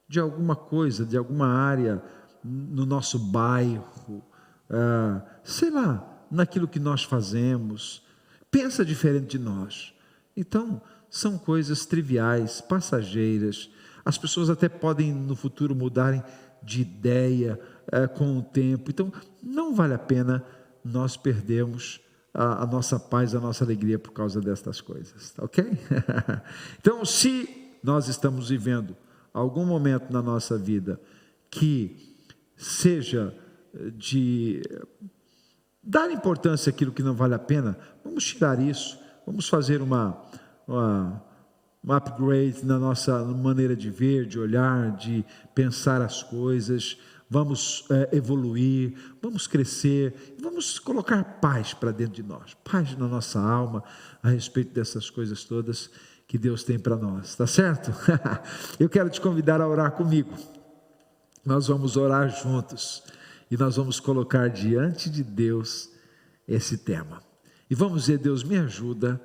de 0.08 0.18
alguma 0.18 0.56
coisa, 0.56 1.04
de 1.04 1.16
alguma 1.16 1.46
área 1.46 2.02
no 2.42 2.86
nosso 2.86 3.18
bairro, 3.18 4.24
ah, 4.70 5.22
sei 5.44 5.70
lá, 5.70 6.24
naquilo 6.30 6.66
que 6.66 6.80
nós 6.80 7.04
fazemos, 7.04 8.02
pensa 8.50 8.84
diferente 8.84 9.32
de 9.32 9.38
nós. 9.38 9.94
Então, 10.36 10.80
são 11.10 11.36
coisas 11.36 11.84
triviais, 11.84 12.62
passageiras. 12.62 13.70
As 14.02 14.16
pessoas 14.16 14.48
até 14.48 14.68
podem 14.68 15.12
no 15.12 15.36
futuro 15.36 15.74
mudarem 15.74 16.22
de 16.62 16.82
ideia, 16.82 17.58
é, 17.90 18.06
com 18.06 18.38
o 18.38 18.42
tempo. 18.42 18.90
Então, 18.90 19.12
não 19.42 19.74
vale 19.74 19.94
a 19.94 19.98
pena 19.98 20.44
nós 20.84 21.16
perdermos 21.16 22.00
a, 22.32 22.62
a, 22.62 22.66
nossa 22.66 22.98
paz, 22.98 23.34
a 23.34 23.40
nossa 23.40 23.64
alegria 23.64 23.98
por 23.98 24.12
causa 24.12 24.40
destas 24.40 24.80
coisas, 24.80 25.32
tá 25.32 25.44
ok? 25.44 25.64
então, 26.80 27.04
se 27.04 27.72
nós 27.82 28.08
estamos 28.08 28.48
vivendo 28.48 28.96
algum 29.32 29.64
momento 29.64 30.12
na 30.12 30.22
nossa 30.22 30.56
vida 30.56 31.00
que 31.50 32.16
seja 32.56 33.34
de 33.96 34.62
dar 35.82 36.10
importância 36.10 36.70
àquilo 36.70 36.92
que 36.92 37.02
não 37.02 37.14
vale 37.14 37.34
a 37.34 37.38
pena, 37.38 37.76
vamos 38.04 38.24
tirar 38.24 38.60
isso, 38.60 38.98
vamos 39.26 39.48
fazer 39.48 39.82
uma, 39.82 40.22
uma 40.66 41.22
um 41.84 41.92
upgrade 41.92 42.64
na 42.64 42.78
nossa 42.78 43.24
maneira 43.24 43.74
de 43.74 43.90
ver, 43.90 44.26
de 44.26 44.38
olhar, 44.38 44.96
de 44.96 45.24
pensar 45.54 46.00
as 46.00 46.22
coisas, 46.22 46.96
vamos 47.28 47.84
é, 47.90 48.16
evoluir, 48.16 48.94
vamos 49.20 49.46
crescer, 49.46 50.36
vamos 50.40 50.78
colocar 50.78 51.24
paz 51.40 51.74
para 51.74 51.90
dentro 51.90 52.14
de 52.14 52.22
nós, 52.22 52.54
paz 52.62 52.96
na 52.96 53.08
nossa 53.08 53.40
alma 53.40 53.82
a 54.22 54.28
respeito 54.28 54.72
dessas 54.72 55.10
coisas 55.10 55.42
todas 55.44 55.90
que 56.28 56.38
Deus 56.38 56.62
tem 56.62 56.78
para 56.78 56.96
nós, 56.96 57.34
tá 57.34 57.46
certo? 57.46 57.90
Eu 58.78 58.88
quero 58.88 59.10
te 59.10 59.20
convidar 59.20 59.60
a 59.60 59.68
orar 59.68 59.92
comigo. 59.92 60.30
Nós 61.44 61.66
vamos 61.66 61.96
orar 61.96 62.30
juntos 62.30 63.02
e 63.50 63.56
nós 63.56 63.76
vamos 63.76 63.98
colocar 63.98 64.48
diante 64.48 65.10
de 65.10 65.24
Deus 65.24 65.90
esse 66.46 66.78
tema. 66.78 67.20
E 67.68 67.74
vamos 67.74 68.02
dizer, 68.02 68.18
Deus, 68.18 68.44
me 68.44 68.56
ajuda 68.56 69.20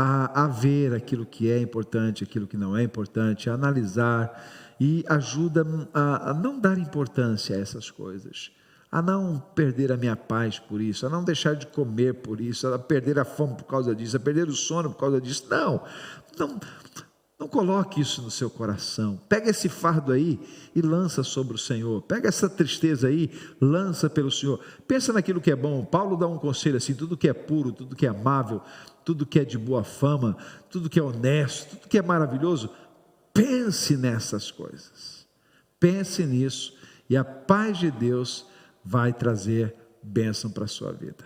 a, 0.00 0.44
a 0.44 0.46
ver 0.46 0.94
aquilo 0.94 1.26
que 1.26 1.50
é 1.50 1.60
importante, 1.60 2.24
aquilo 2.24 2.46
que 2.46 2.56
não 2.56 2.74
é 2.74 2.82
importante, 2.82 3.50
a 3.50 3.54
analisar 3.54 4.42
e 4.80 5.04
ajuda 5.06 5.66
a, 5.92 6.30
a 6.30 6.34
não 6.34 6.58
dar 6.58 6.78
importância 6.78 7.54
a 7.54 7.60
essas 7.60 7.90
coisas, 7.90 8.50
a 8.90 9.02
não 9.02 9.38
perder 9.54 9.92
a 9.92 9.98
minha 9.98 10.16
paz 10.16 10.58
por 10.58 10.80
isso, 10.80 11.06
a 11.06 11.10
não 11.10 11.22
deixar 11.22 11.54
de 11.54 11.66
comer 11.66 12.14
por 12.14 12.40
isso, 12.40 12.66
a 12.68 12.78
perder 12.78 13.18
a 13.18 13.26
fome 13.26 13.56
por 13.56 13.64
causa 13.64 13.94
disso, 13.94 14.16
a 14.16 14.20
perder 14.20 14.48
o 14.48 14.54
sono 14.54 14.90
por 14.90 15.00
causa 15.00 15.20
disso. 15.20 15.44
Não, 15.50 15.82
não, 16.38 16.58
não 17.38 17.46
coloque 17.46 18.00
isso 18.00 18.22
no 18.22 18.30
seu 18.30 18.48
coração. 18.48 19.20
Pega 19.28 19.50
esse 19.50 19.68
fardo 19.68 20.12
aí 20.12 20.40
e 20.74 20.80
lança 20.80 21.22
sobre 21.22 21.54
o 21.54 21.58
Senhor. 21.58 22.00
Pega 22.02 22.28
essa 22.28 22.48
tristeza 22.48 23.08
aí, 23.08 23.30
lança 23.60 24.08
pelo 24.08 24.30
Senhor. 24.30 24.60
Pensa 24.88 25.12
naquilo 25.12 25.40
que 25.42 25.50
é 25.50 25.56
bom. 25.56 25.84
Paulo 25.84 26.16
dá 26.16 26.26
um 26.26 26.38
conselho 26.38 26.76
assim: 26.76 26.94
tudo 26.94 27.16
que 27.16 27.28
é 27.28 27.32
puro, 27.32 27.72
tudo 27.72 27.96
que 27.96 28.06
é 28.06 28.10
amável, 28.10 28.62
tudo 29.04 29.26
que 29.26 29.38
é 29.38 29.44
de 29.44 29.58
boa 29.58 29.84
fama, 29.84 30.36
tudo 30.70 30.90
que 30.90 30.98
é 30.98 31.02
honesto, 31.02 31.76
tudo 31.76 31.88
que 31.88 31.98
é 31.98 32.02
maravilhoso, 32.02 32.70
Pense 33.32 33.96
nessas 33.96 34.50
coisas. 34.50 35.26
Pense 35.78 36.24
nisso 36.26 36.76
e 37.08 37.16
a 37.16 37.24
paz 37.24 37.78
de 37.78 37.90
Deus 37.90 38.46
vai 38.84 39.12
trazer 39.12 39.74
bênção 40.02 40.50
para 40.50 40.64
a 40.64 40.68
sua 40.68 40.92
vida. 40.92 41.24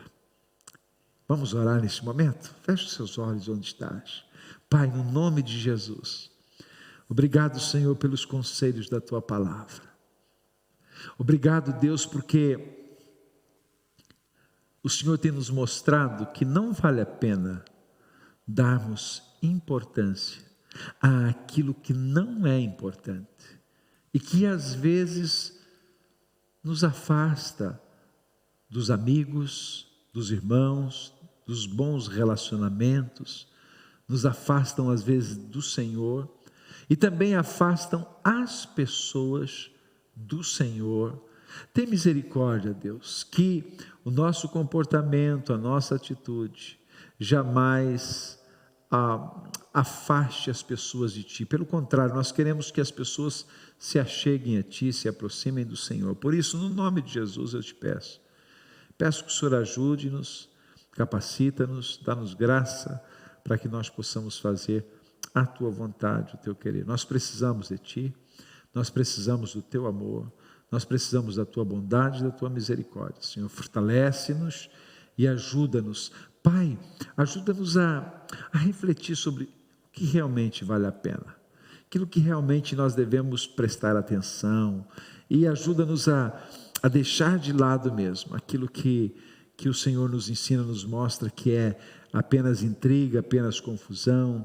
Vamos 1.26 1.54
orar 1.54 1.80
nesse 1.80 2.04
momento? 2.04 2.54
Feche 2.62 2.88
seus 2.90 3.18
olhos 3.18 3.48
onde 3.48 3.66
estás. 3.66 4.24
Pai, 4.68 4.86
no 4.86 5.02
nome 5.02 5.42
de 5.42 5.58
Jesus. 5.58 6.30
Obrigado, 7.08 7.58
Senhor, 7.58 7.96
pelos 7.96 8.24
conselhos 8.24 8.88
da 8.88 9.00
tua 9.00 9.20
palavra. 9.22 9.82
Obrigado, 11.18 11.78
Deus, 11.80 12.06
porque 12.06 12.83
o 14.84 14.90
Senhor 14.90 15.16
tem 15.16 15.32
nos 15.32 15.48
mostrado 15.48 16.26
que 16.26 16.44
não 16.44 16.74
vale 16.74 17.00
a 17.00 17.06
pena 17.06 17.64
darmos 18.46 19.22
importância 19.42 20.44
àquilo 21.00 21.72
que 21.72 21.94
não 21.94 22.46
é 22.46 22.60
importante 22.60 23.58
e 24.12 24.20
que 24.20 24.44
às 24.44 24.74
vezes 24.74 25.58
nos 26.62 26.84
afasta 26.84 27.80
dos 28.68 28.90
amigos, 28.90 29.88
dos 30.12 30.30
irmãos, 30.30 31.14
dos 31.46 31.64
bons 31.64 32.06
relacionamentos, 32.06 33.48
nos 34.06 34.26
afastam 34.26 34.90
às 34.90 35.02
vezes 35.02 35.34
do 35.34 35.62
Senhor 35.62 36.30
e 36.90 36.94
também 36.94 37.34
afastam 37.34 38.06
as 38.22 38.66
pessoas 38.66 39.70
do 40.14 40.44
Senhor. 40.44 41.24
Tem 41.72 41.86
misericórdia, 41.86 42.74
Deus, 42.74 43.24
que 43.24 43.78
o 44.04 44.10
nosso 44.10 44.48
comportamento, 44.48 45.52
a 45.52 45.56
nossa 45.56 45.94
atitude, 45.94 46.78
jamais 47.18 48.38
ah, 48.90 49.50
afaste 49.72 50.50
as 50.50 50.62
pessoas 50.62 51.12
de 51.12 51.22
Ti. 51.22 51.44
Pelo 51.44 51.64
contrário, 51.64 52.14
nós 52.14 52.30
queremos 52.30 52.70
que 52.70 52.80
as 52.80 52.90
pessoas 52.90 53.46
se 53.78 53.98
acheguem 53.98 54.58
a 54.58 54.62
Ti, 54.62 54.92
se 54.92 55.08
aproximem 55.08 55.64
do 55.64 55.76
Senhor. 55.76 56.14
Por 56.14 56.34
isso, 56.34 56.58
no 56.58 56.68
nome 56.68 57.00
de 57.00 57.12
Jesus, 57.12 57.54
eu 57.54 57.62
te 57.62 57.74
peço. 57.74 58.20
Peço 58.96 59.24
que 59.24 59.30
o 59.30 59.34
Senhor 59.34 59.54
ajude-nos, 59.54 60.48
capacita-nos, 60.92 61.98
dá-nos 62.04 62.34
graça 62.34 63.02
para 63.42 63.58
que 63.58 63.68
nós 63.68 63.88
possamos 63.90 64.38
fazer 64.38 64.86
a 65.34 65.44
tua 65.44 65.70
vontade, 65.70 66.34
o 66.34 66.38
teu 66.38 66.54
querer. 66.54 66.86
Nós 66.86 67.04
precisamos 67.04 67.68
de 67.68 67.78
ti, 67.78 68.14
nós 68.72 68.90
precisamos 68.90 69.54
do 69.54 69.62
teu 69.62 69.86
amor, 69.86 70.32
nós 70.74 70.84
precisamos 70.84 71.36
da 71.36 71.46
tua 71.46 71.64
bondade, 71.64 72.24
da 72.24 72.32
tua 72.32 72.50
misericórdia. 72.50 73.22
Senhor, 73.22 73.48
fortalece-nos 73.48 74.68
e 75.16 75.28
ajuda-nos. 75.28 76.10
Pai, 76.42 76.76
ajuda-nos 77.16 77.76
a, 77.76 78.24
a 78.52 78.58
refletir 78.58 79.14
sobre 79.14 79.44
o 79.44 79.48
que 79.92 80.04
realmente 80.04 80.64
vale 80.64 80.84
a 80.84 80.90
pena, 80.90 81.36
aquilo 81.86 82.08
que 82.08 82.18
realmente 82.18 82.74
nós 82.74 82.92
devemos 82.92 83.46
prestar 83.46 83.96
atenção, 83.96 84.84
e 85.30 85.46
ajuda-nos 85.46 86.08
a, 86.08 86.36
a 86.82 86.88
deixar 86.88 87.38
de 87.38 87.52
lado 87.52 87.92
mesmo 87.92 88.34
aquilo 88.34 88.68
que, 88.68 89.14
que 89.56 89.68
o 89.68 89.74
Senhor 89.74 90.10
nos 90.10 90.28
ensina, 90.28 90.64
nos 90.64 90.84
mostra 90.84 91.30
que 91.30 91.52
é 91.52 91.78
apenas 92.12 92.64
intriga, 92.64 93.20
apenas 93.20 93.60
confusão, 93.60 94.44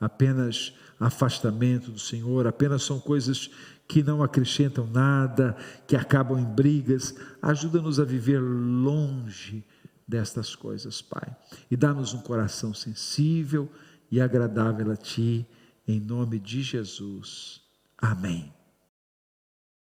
apenas 0.00 0.74
afastamento 0.98 1.92
do 1.92 2.00
Senhor, 2.00 2.48
apenas 2.48 2.82
são 2.82 2.98
coisas 2.98 3.48
que 3.88 4.02
não 4.02 4.22
acrescentam 4.22 4.86
nada, 4.86 5.56
que 5.86 5.96
acabam 5.96 6.38
em 6.38 6.44
brigas. 6.44 7.14
Ajuda-nos 7.40 7.98
a 7.98 8.04
viver 8.04 8.38
longe 8.38 9.64
destas 10.06 10.54
coisas, 10.54 11.00
Pai. 11.00 11.34
E 11.70 11.76
dá-nos 11.76 12.12
um 12.12 12.20
coração 12.20 12.74
sensível 12.74 13.72
e 14.10 14.20
agradável 14.20 14.90
a 14.92 14.96
Ti, 14.96 15.46
em 15.86 15.98
nome 15.98 16.38
de 16.38 16.62
Jesus. 16.62 17.62
Amém. 17.96 18.57